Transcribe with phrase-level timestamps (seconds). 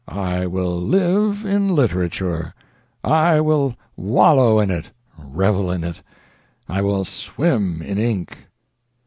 [0.07, 2.55] I will live in literature,
[3.03, 6.01] I will wallow in it, revel in it;
[6.67, 8.47] I will swim in ink!"